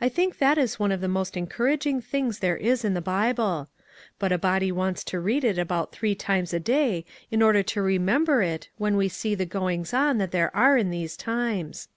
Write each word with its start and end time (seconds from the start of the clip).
I 0.00 0.08
think 0.08 0.38
that 0.38 0.56
is 0.56 0.78
one 0.80 0.90
of 0.90 1.02
the 1.02 1.06
most 1.06 1.34
encourag 1.36 1.84
ing 1.86 2.00
things 2.00 2.38
there 2.38 2.56
is 2.56 2.82
in 2.82 2.94
the 2.94 3.02
Bible; 3.02 3.68
but 4.18 4.32
a 4.32 4.38
body 4.38 4.72
wants 4.72 5.04
to 5.04 5.20
read 5.20 5.44
it 5.44 5.58
about 5.58 5.92
three 5.92 6.14
times 6.14 6.54
a 6.54 6.58
day 6.58 7.04
in 7.30 7.42
order 7.42 7.62
to 7.64 7.82
remember 7.82 8.40
it 8.40 8.70
when 8.78 8.96
we 8.96 9.10
see 9.10 9.34
the 9.34 9.44
goings 9.44 9.92
on 9.92 10.16
that 10.16 10.30
there 10.30 10.50
are 10.56 10.78
in 10.78 10.88
these 10.90 11.14
times." 11.14 11.88